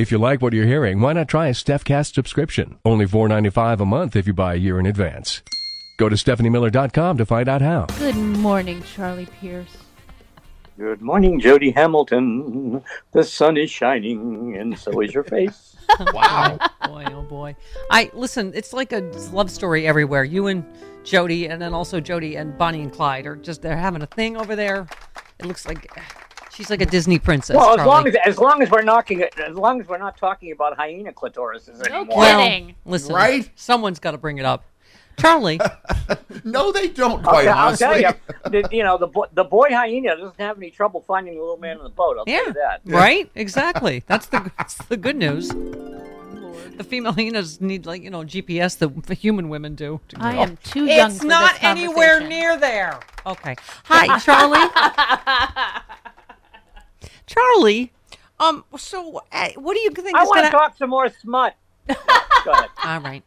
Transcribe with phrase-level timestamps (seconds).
[0.00, 2.78] If you like what you're hearing, why not try a StephCast subscription?
[2.86, 5.42] Only $4.95 a month if you buy a year in advance.
[5.98, 7.84] Go to StephanieMiller.com to find out how.
[7.98, 9.76] Good morning, Charlie Pierce.
[10.78, 12.82] Good morning, Jody Hamilton.
[13.12, 15.76] The sun is shining, and so is your face.
[16.14, 16.56] Wow.
[16.86, 17.56] boy, oh boy.
[17.90, 18.52] I listen.
[18.54, 19.00] It's like a
[19.32, 20.24] love story everywhere.
[20.24, 20.64] You and
[21.04, 24.36] Jody, and then also Jody and Bonnie and Clyde are just they're having a thing
[24.38, 24.86] over there.
[25.40, 25.90] It looks like
[26.52, 27.56] she's like a Disney princess.
[27.56, 27.88] well, as Charlie.
[27.88, 31.12] long as as long as we're knocking as long as we're not talking about hyena
[31.12, 32.24] clitorises no anymore.
[32.24, 32.74] kidding.
[32.84, 33.50] Listen, Right?
[33.54, 34.64] Someone's got to bring it up.
[35.18, 35.60] Charlie,
[36.44, 37.86] No, they don't, quite I'll honestly.
[37.86, 38.08] tell you,
[38.62, 41.58] the, you know, the boy, the boy hyena doesn't have any trouble finding the little
[41.58, 42.16] man in the boat.
[42.18, 42.80] I'll yeah, tell you that.
[42.86, 44.02] right, exactly.
[44.06, 45.48] That's the that's the good news.
[45.48, 50.00] The female hyenas need like you know GPS the, the human women do.
[50.08, 52.98] to I am too young It's for not this anywhere near there.
[53.26, 53.56] Okay.
[53.84, 54.66] Hi, Charlie.
[57.30, 57.92] Charlie.
[58.38, 58.64] Um.
[58.76, 61.54] So, uh, what do you think I is want going to talk some more smut.
[61.88, 61.94] Go
[62.52, 62.68] ahead.
[62.84, 63.22] All right.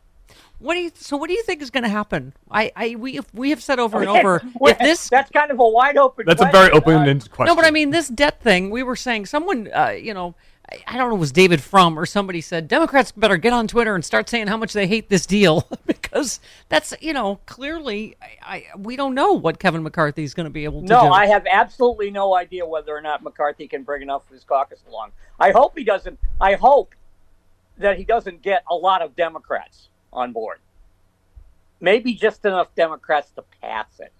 [0.59, 0.91] What do you?
[0.95, 2.33] So, what do you think is going to happen?
[2.49, 4.41] I, I, we, have, we have said over and over.
[4.61, 6.25] If this, that's kind of a wide open.
[6.25, 7.51] That's a very open Uh, ended question.
[7.51, 8.69] no, but I mean this debt thing.
[8.69, 10.35] We were saying someone, uh, you know,
[10.71, 13.67] I, I don't know, it was David Frum or somebody said Democrats better get on
[13.67, 15.67] Twitter and start saying how much they hate this deal
[16.13, 20.45] because that's, you know, clearly, I, I we don't know what Kevin McCarthy is going
[20.45, 20.93] to be able to do.
[20.93, 21.07] No, do.
[21.07, 24.79] I have absolutely no idea whether or not McCarthy can bring enough of his caucus
[24.87, 25.11] along.
[25.39, 26.19] I hope he doesn't.
[26.39, 26.93] I hope
[27.77, 30.59] that he doesn't get a lot of Democrats on board.
[31.79, 34.13] Maybe just enough Democrats to pass it.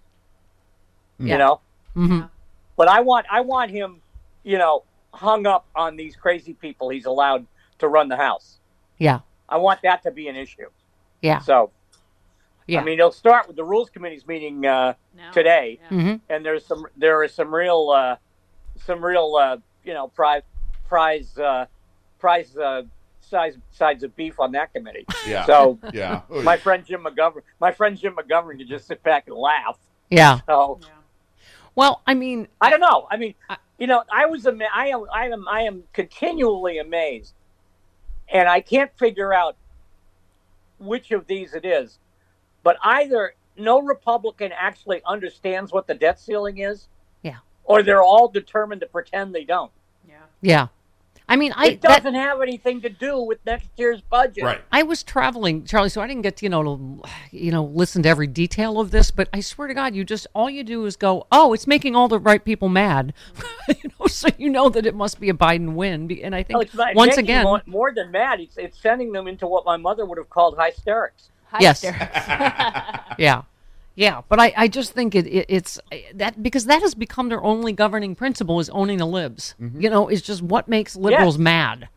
[1.20, 1.34] Yeah.
[1.34, 1.62] You know,
[1.96, 2.30] Mhm.
[2.76, 4.02] but I want I want him,
[4.44, 4.84] you know,
[5.14, 7.46] hung up on these crazy people he's allowed
[7.78, 8.58] to run the House.
[8.98, 10.70] Yeah, I want that to be an issue.
[11.22, 11.72] yeah, So,
[12.68, 12.82] yeah.
[12.82, 15.32] I mean, they'll start with the Rules Committee's meeting uh, No.
[15.32, 15.80] today.
[15.84, 15.98] Yeah.
[15.98, 16.22] Mhm.
[16.30, 18.16] and there's some there is some real uh,
[18.86, 20.44] some real uh, you know prize
[20.88, 21.66] prize uh,
[22.20, 22.84] prize uh,
[23.20, 25.06] size sides of beef on that committee.
[25.28, 25.46] Yeah.
[25.46, 26.22] So yeah.
[26.30, 29.78] my friend Jim McGovern, my friend Jim McGovern can just sit back and laugh.
[30.10, 30.40] yeah.
[30.48, 30.80] So
[31.76, 33.08] Well, I mean, I don't know.
[33.10, 36.78] I mean, I- you know, I was ama- I am I am I am continually
[36.78, 37.34] amazed,
[38.32, 39.58] and I can't figure out
[40.78, 41.98] which of these it is.
[42.64, 46.88] But either no Republican actually understands what the debt ceiling is,
[47.22, 47.38] Yeah.
[47.66, 49.72] or they're all determined to pretend they don't.
[50.08, 50.16] yeah.
[50.42, 50.68] Yeah.
[51.30, 54.44] I mean, I it doesn't have anything to do with next year's budget.
[54.44, 54.62] Right.
[54.74, 58.04] I was traveling, Charlie, so I didn't get to, you know, to, you know, listen
[58.04, 60.86] to every detail of this, but I swear to God, you just all you do
[60.86, 63.14] is go, "Oh, it's making all the right people mad."
[63.70, 66.12] you know, so you know that it must be a Biden win.
[66.22, 69.26] And I think No, it's once again, more, more than mad, it's, it's sending them
[69.28, 71.30] into what my mother would have called hysterics.
[71.60, 71.82] Yes.
[71.82, 73.08] Hysterics.
[73.18, 73.44] yeah.
[73.96, 75.80] Yeah, but I, I just think it, it it's
[76.16, 79.54] that because that has become their only governing principle is owning the libs.
[79.60, 81.90] You know, it's just what makes liberals mad.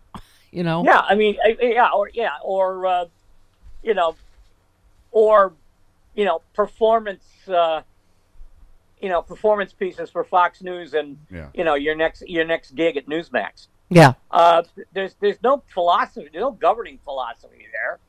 [0.51, 0.85] You know?
[0.85, 3.05] Yeah, I mean, I- yeah, or yeah, or uh,
[3.83, 4.15] you know,
[5.11, 5.55] or
[6.15, 7.81] you know, performance, uh,
[9.01, 11.49] you know, performance pieces for Fox News and Yeah.
[11.55, 13.69] you know your next your next gig at Newsmax.
[13.89, 14.15] Yeah.
[14.31, 18.01] Uh, there's there's no philosophy, there's no governing philosophy there.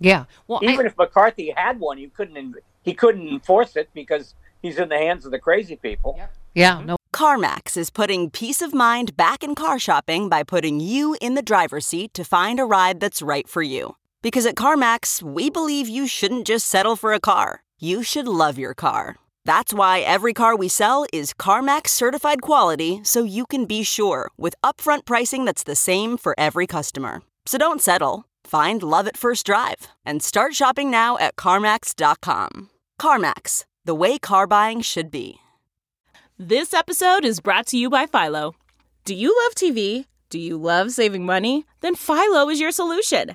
[0.00, 0.24] Yeah.
[0.46, 4.78] Well, I- Even if McCarthy had one, you couldn't he couldn't enforce it because he's
[4.78, 6.18] in the hands of the crazy people.
[6.54, 6.86] yeah, mm-hmm.
[6.86, 11.34] no CarMax is putting peace of mind back in car shopping by putting you in
[11.34, 13.96] the driver's seat to find a ride that's right for you.
[14.20, 18.58] Because at CarMax, we believe you shouldn't just settle for a car, you should love
[18.58, 19.16] your car.
[19.46, 24.28] That's why every car we sell is CarMax certified quality so you can be sure
[24.36, 27.22] with upfront pricing that's the same for every customer.
[27.46, 28.26] So don't settle.
[28.46, 32.70] Find love at first drive and start shopping now at CarMax.com.
[33.00, 35.40] CarMax, the way car buying should be.
[36.38, 38.54] This episode is brought to you by Philo.
[39.04, 41.66] Do you love TV, Do you love saving money?
[41.80, 43.34] Then Philo is your solution.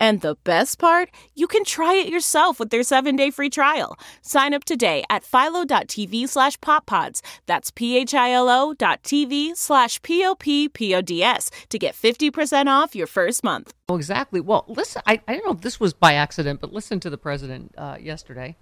[0.00, 3.98] And the best part, you can try it yourself with their seven-day free trial.
[4.22, 7.20] Sign up today at philo.tv slash poppods.
[7.46, 13.74] That's p-h-i-l-o dot tv slash p-o-p-p-o-d-s to get 50% off your first month.
[13.88, 14.40] Oh, exactly.
[14.40, 17.18] Well, listen, I, I don't know if this was by accident, but listen to the
[17.18, 18.56] president uh, yesterday.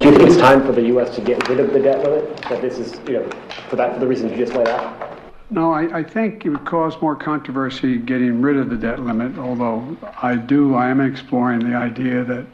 [0.00, 1.14] Do you think it's time for the U.S.
[1.16, 2.36] to get rid of the debt limit?
[2.42, 3.30] That this is, you know,
[3.68, 5.07] for that for the reasons you just laid out.
[5.50, 9.38] No, I, I think it would cause more controversy getting rid of the debt limit.
[9.38, 12.46] Although I do, I am exploring the idea that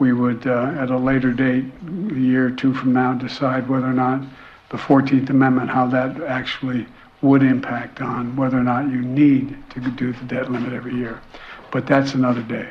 [0.00, 3.86] we would, uh, at a later date, a year or two from now, decide whether
[3.86, 4.22] or not
[4.70, 6.86] the 14th Amendment, how that actually
[7.22, 11.20] would impact on whether or not you need to do the debt limit every year.
[11.70, 12.70] But that's another day.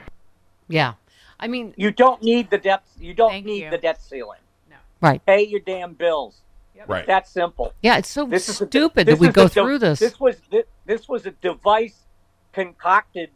[0.68, 0.94] Yeah.
[1.40, 2.84] I mean, You don't need the debt.
[3.00, 3.70] You don't need you.
[3.70, 4.40] the debt ceiling.
[4.70, 4.76] No.
[5.02, 5.26] right.
[5.26, 6.42] Pay your damn bills.
[6.88, 7.08] Right.
[7.08, 7.74] That's simple.
[7.82, 10.00] Yeah, it's so This is a- stupid this that we go a through this.
[10.00, 12.06] This was this, this was a device
[12.52, 13.30] concocted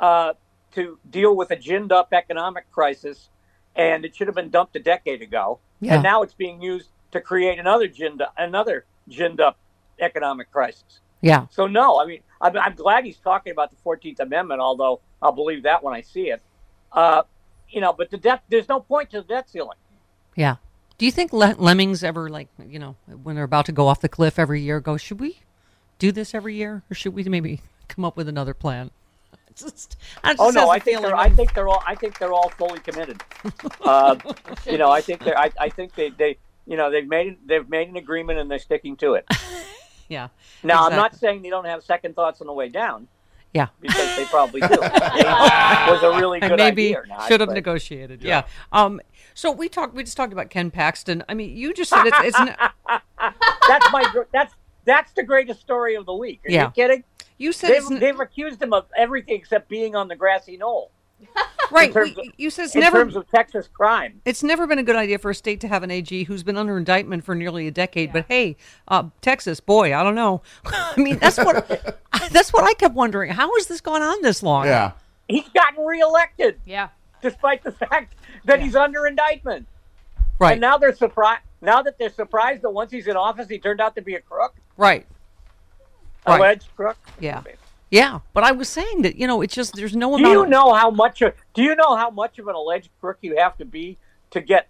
[0.00, 0.32] uh,
[0.72, 3.28] to deal with a ginned up economic crisis,
[3.74, 5.58] and it should have been dumped a decade ago.
[5.80, 5.94] Yeah.
[5.94, 9.58] And now it's being used to create another ginned up, another ginned up
[10.00, 11.00] economic crisis.
[11.20, 11.46] Yeah.
[11.50, 15.32] So no, I mean, I'm, I'm glad he's talking about the Fourteenth Amendment, although I'll
[15.32, 16.42] believe that when I see it.
[16.92, 17.22] Uh,
[17.68, 19.78] you know, but the debt, there's no point to the debt ceiling.
[20.34, 20.56] Yeah.
[20.98, 24.00] Do you think le- lemmings ever like you know when they're about to go off
[24.00, 25.40] the cliff every year go should we
[25.98, 28.90] do this every year or should we maybe come up with another plan?
[29.48, 31.16] It's Just, I just Oh no, a I think they're.
[31.16, 31.82] I think they're all.
[31.86, 33.22] I think they're all fully committed.
[33.80, 34.16] uh,
[34.66, 35.38] you know, I think they're.
[35.38, 36.10] I, I think they.
[36.10, 36.36] They.
[36.66, 37.38] You know, they've made.
[37.46, 39.26] They've made an agreement and they're sticking to it.
[40.08, 40.28] yeah.
[40.62, 43.08] Now, I'm not saying they don't have second thoughts on the way down
[43.54, 43.68] Yeah.
[43.80, 44.68] because they probably do.
[44.80, 47.02] was a really I good maybe idea.
[47.08, 48.22] not, should have but- negotiated.
[48.22, 48.42] Yeah.
[48.72, 49.00] Um.
[49.34, 49.94] So we talked.
[49.94, 51.22] We just talked about Ken Paxton.
[51.28, 52.16] I mean, you just said it's.
[52.20, 52.56] it's n-
[53.68, 54.24] That's my.
[54.32, 54.54] That's
[54.84, 56.40] that's the greatest story of the week.
[56.46, 56.64] Are Yeah.
[56.66, 57.04] you kidding?
[57.38, 60.90] you said They've, they've accused him of everything except being on the grassy knoll.
[61.70, 61.92] Right.
[61.92, 62.98] terms we- of- you said it's in never.
[62.98, 64.20] terms of Texas crime.
[64.24, 66.56] It's never been a good idea for a state to have an AG who's been
[66.56, 68.12] under indictment for nearly a decade.
[68.12, 68.56] But hey,
[68.88, 70.42] uh, Texas, boy, I don't know.
[70.66, 71.68] I mean, that's what
[72.30, 73.30] that's what I kept wondering.
[73.32, 74.66] How has this gone on this long?
[74.66, 74.92] Yeah.
[75.28, 76.88] He's gotten reelected Yeah.
[77.22, 78.14] despite the fact
[78.44, 79.66] that he's under indictment.
[80.38, 80.52] Right.
[80.52, 81.40] And now they're surprised.
[81.62, 84.20] Now that they're surprised that once he's in office, he turned out to be a
[84.20, 85.06] crook, right.
[86.26, 86.38] Right.
[86.38, 86.96] alleged crook.
[87.18, 87.42] Yeah.
[87.90, 88.20] Yeah.
[88.32, 90.32] But I was saying that you know it's just there's no Do amount.
[90.34, 91.22] you of- know how much?
[91.22, 93.98] Of, do you know how much of an alleged crook you have to be
[94.30, 94.68] to get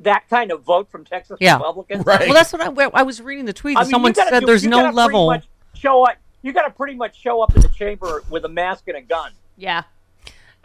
[0.00, 1.56] that kind of vote from Texas Yeah.
[1.56, 2.04] Republicans?
[2.04, 2.20] Right.
[2.20, 3.76] Well, that's what I, I was reading the tweet.
[3.76, 5.34] I and mean, someone said do- there's no level.
[5.74, 6.16] Show up.
[6.42, 9.00] You got to pretty much show up in the chamber with a mask and a
[9.02, 9.82] gun Yeah.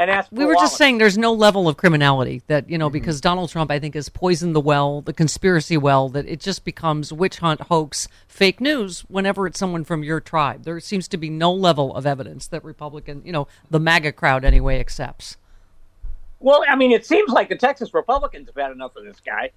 [0.02, 0.32] And ask.
[0.32, 2.94] we were just saying there's no level of criminality that you know mm-hmm.
[2.94, 6.66] because Donald Trump I think has poisoned the well, the conspiracy well that it just
[6.66, 10.64] becomes witch hunt, hoax, fake news whenever it's someone from your tribe.
[10.64, 14.44] There seems to be no level of evidence that Republican, you know, the MAGA crowd
[14.44, 15.38] anyway accepts.
[16.40, 19.52] Well, I mean, it seems like the Texas Republicans have had enough of this guy.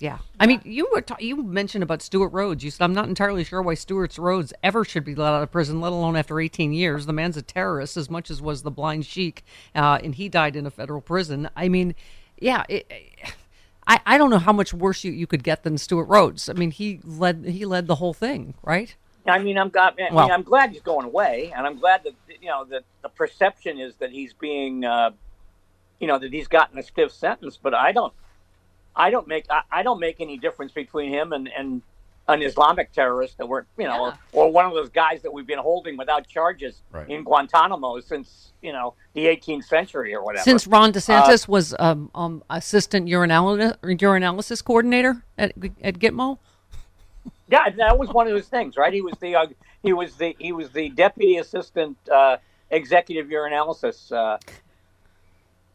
[0.00, 2.64] Yeah, I mean, you were ta- you mentioned about Stewart Rhodes.
[2.64, 5.52] You said I'm not entirely sure why Stewart Rhodes ever should be let out of
[5.52, 7.06] prison, let alone after 18 years.
[7.06, 10.56] The man's a terrorist as much as was the blind sheik, uh, and he died
[10.56, 11.48] in a federal prison.
[11.54, 11.94] I mean,
[12.40, 12.90] yeah, it,
[13.86, 16.48] I I don't know how much worse you, you could get than Stewart Rhodes.
[16.48, 18.94] I mean, he led he led the whole thing, right?
[19.26, 19.94] I mean, I'm glad.
[19.98, 22.82] I mean, Well- I'm glad he's going away, and I'm glad that you know that
[23.02, 25.12] the perception is that he's being, uh,
[26.00, 27.56] you know, that he's gotten a stiff sentence.
[27.62, 28.12] But I don't,
[28.96, 31.82] I don't make, I, I don't make any difference between him and and
[32.26, 34.14] an Islamic terrorist that we're, you know, Yeah.
[34.32, 37.06] or, or one of those guys that we've been holding without charges Right.
[37.10, 40.42] in Guantanamo since you know the 18th century or whatever.
[40.42, 46.38] Since Ron DeSantis was um, um, assistant urinalysis, urinalysis coordinator at at Gitmo.
[47.48, 48.92] Yeah, that was one of those things, right?
[48.92, 49.46] He was the uh,
[49.82, 52.38] he was the he was the deputy assistant uh,
[52.70, 54.10] executive urinalysis.
[54.10, 54.38] Uh,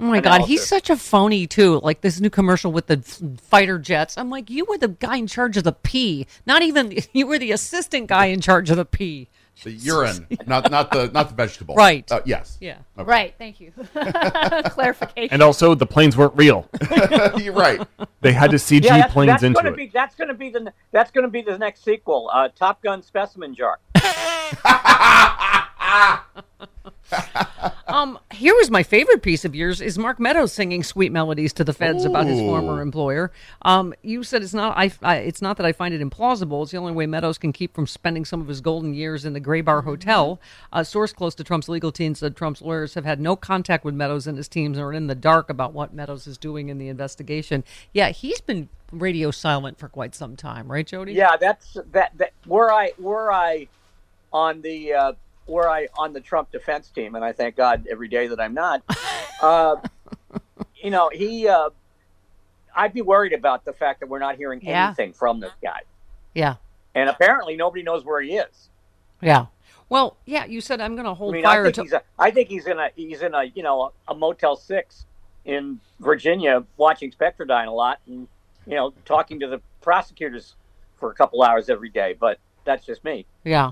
[0.01, 1.79] Oh my God, he's such a phony too.
[1.83, 4.17] Like this new commercial with the f- fighter jets.
[4.17, 6.25] I'm like, you were the guy in charge of the P.
[6.45, 9.27] Not even you were the assistant guy in charge of the P.
[9.63, 11.75] The urine, not not the not the vegetable.
[11.75, 12.09] Right.
[12.09, 12.57] Uh, yes.
[12.61, 12.77] Yeah.
[12.97, 13.09] Okay.
[13.09, 13.35] Right.
[13.37, 13.73] Thank you.
[13.93, 15.33] Clarification.
[15.33, 16.69] And also, the planes weren't real.
[17.37, 17.85] You're right.
[18.21, 19.75] They had to CG yeah, that's, planes that's into gonna it.
[19.75, 22.81] be that's going to be the that's going to be the next sequel, uh, Top
[22.81, 23.79] Gun Specimen Jar.
[27.87, 31.63] um, here was my favorite piece of yours is Mark Meadows singing sweet melodies to
[31.63, 33.31] the feds about his former employer.
[33.63, 36.63] Um, you said it's not I, I it's not that I find it implausible.
[36.63, 39.33] It's the only way Meadows can keep from spending some of his golden years in
[39.33, 40.39] the Gray Bar Hotel.
[40.71, 43.95] A source close to Trump's legal team said Trump's lawyers have had no contact with
[43.95, 46.77] Meadows and his teams and are in the dark about what Meadows is doing in
[46.77, 47.63] the investigation.
[47.93, 51.13] Yeah, he's been radio silent for quite some time, right, Jody?
[51.13, 52.17] Yeah, that's that.
[52.17, 53.67] That were I were I
[54.31, 55.13] on the uh,
[55.49, 58.53] were I on the Trump defense team, and I thank God every day that I'm
[58.53, 58.83] not.
[59.41, 59.77] Uh,
[60.75, 61.47] you know, he.
[61.47, 61.69] Uh,
[62.75, 64.87] I'd be worried about the fact that we're not hearing Yeah.
[64.87, 65.81] anything from this guy,
[66.33, 66.55] Yeah.
[66.95, 68.69] and apparently nobody knows where he is.
[69.21, 69.47] Yeah.
[69.89, 72.03] Well, yeah, you said I'm going to I hold mean, I think till he's a,
[72.17, 75.05] I think he's in a he's in a you know a, Motel Six
[75.45, 78.27] in Virginia watching Spectrodine a lot, and
[78.67, 80.55] you know talking to the prosecutors
[80.99, 82.15] for a couple hours every day.
[82.17, 83.25] But that's just me.
[83.43, 83.71] Yeah.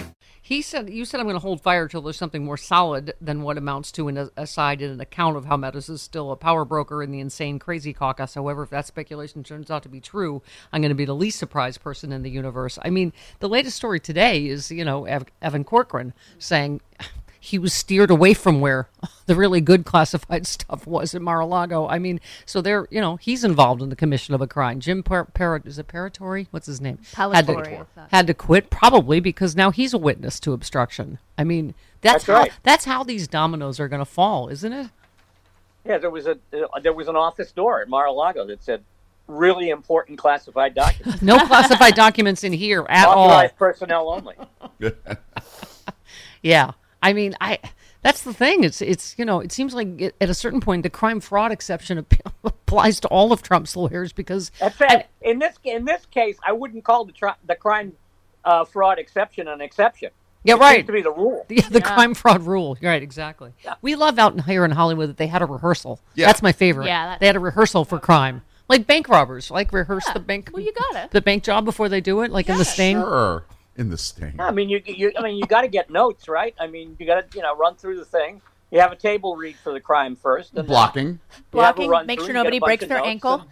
[0.51, 3.41] He said, "You said I'm going to hold fire till there's something more solid than
[3.41, 6.65] what amounts to an aside in an account of how Meadows is still a power
[6.65, 8.33] broker in the insane crazy caucus.
[8.33, 10.41] However, if that speculation turns out to be true,
[10.73, 12.77] I'm going to be the least surprised person in the universe.
[12.81, 16.81] I mean, the latest story today is you know Ev- Evan Corcoran saying."
[17.43, 18.87] He was steered away from where
[19.25, 21.87] the really good classified stuff was at Mar-a-Lago.
[21.87, 24.79] I mean, so they're, you know, he's involved in the commission of a crime.
[24.79, 26.45] Jim per- Per- is it Paratori?
[26.51, 26.99] What's his name?
[27.15, 28.09] Had to- Palatori, I thought.
[28.11, 31.17] had to quit probably because now he's a witness to obstruction.
[31.35, 32.51] I mean, that's, That's how right.
[32.63, 34.87] that's how these dominoes are going to fall, isn't it?
[35.83, 36.37] Yeah, there was a
[36.83, 38.83] there was an office door at Mar-a-Lago that said
[39.27, 41.23] really important classified documents.
[41.23, 43.29] No classified documents in here at all.
[43.29, 44.35] Authorized personnel only.
[46.43, 46.71] Yeah,
[47.01, 47.59] I mean, I
[48.01, 48.63] that's the thing.
[48.63, 51.51] It's it's you know, it seems like it, at a certain point the crime fraud
[51.51, 52.05] exception
[52.43, 55.07] applies to all of Trump's lawyers because That's it.
[55.21, 57.93] In this in this case, I wouldn't call the tri- the crime
[58.45, 60.11] uh, fraud exception an exception.
[60.43, 60.75] Yeah, It right.
[60.77, 61.45] Seems to be the rule.
[61.49, 62.75] Yeah, the crime fraud rule.
[62.81, 63.53] Right, exactly.
[63.83, 65.99] We love out in here in Hollywood that they had a rehearsal.
[66.15, 66.25] Yeah.
[66.25, 66.87] That's my favorite.
[66.87, 70.49] Yeah, that- they had a rehearsal for crime, like bank robbers, like rehearse the bank.
[70.51, 71.11] Well, you got it.
[71.11, 72.95] The bank job before they do it, like in the sting.
[72.95, 73.43] Sure.
[73.77, 74.35] In the sting.
[74.39, 76.53] I mean, you, you I mean, you got to get notes, right?
[76.59, 78.41] I mean, you got to you know run through the thing.
[78.69, 81.19] You have a table read for the crime first, and Blocking.
[81.53, 83.45] you have a Blocking, make through, sure you get a nobody breaks their ankle.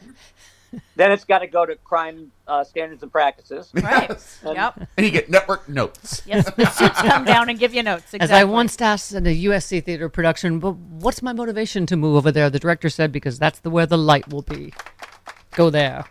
[0.96, 3.72] Then it's got to go to crime uh, standards and practices.
[3.80, 4.10] Right.
[4.44, 4.88] And- yep.
[4.98, 6.22] And you get network notes.
[6.26, 8.14] Yes, the suits come down and give you notes.
[8.14, 8.24] Exactly.
[8.24, 12.16] As I once asked in a USC theater production, but what's my motivation to move
[12.16, 12.50] over there?
[12.50, 14.74] The director said, because that's the where the light will be.
[15.60, 16.06] Go there.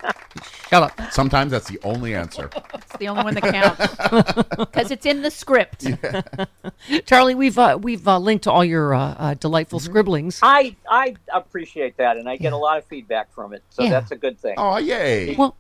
[0.69, 1.11] Shut up.
[1.11, 2.51] Sometimes that's the only answer.
[2.75, 5.87] It's the only one that counts because it's in the script.
[7.07, 10.39] Charlie, we've uh, we've uh, linked to all your uh, uh, delightful scribblings.
[10.43, 13.89] I I appreciate that, and I get a lot of feedback from it, so Yeah.
[13.89, 14.57] that's a good thing.
[14.59, 15.35] Oh, yay.
[15.35, 15.57] Well,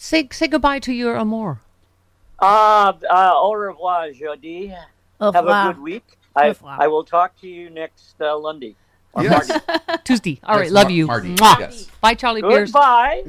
[0.00, 1.60] say say goodbye to your amour.
[2.40, 4.74] Uh, uh, au revoir, Jody.
[5.20, 6.18] Au Have a good week.
[6.34, 6.56] I.
[6.66, 8.74] I will talk to you next uh, Lundy.
[9.20, 9.50] Yes.
[10.04, 10.38] Tuesday.
[10.44, 11.06] All right, That's love Mar- you.
[11.06, 11.36] Marty.
[11.40, 11.86] Yes.
[12.00, 12.70] Bye, Charlie Beers.
[12.70, 13.22] Goodbye.